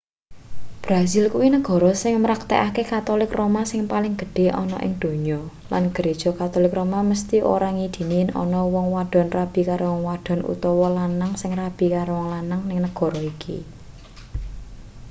[0.83, 5.39] brasil kuwi negara sing mraktekake katolik roma sing paling gedhe ana ing donya
[5.71, 10.39] lan gereja katolik roma mesthi ora ngidini yen ana wong wadon rabi karo wong wadon
[10.53, 13.57] utawa wong lanang sing rabi karo wong lanang ning negara iki